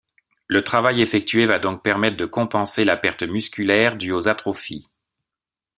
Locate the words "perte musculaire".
2.97-3.97